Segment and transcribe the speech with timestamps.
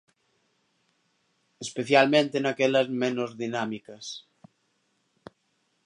[1.65, 4.05] Especialmente naquelas menos dinámicas.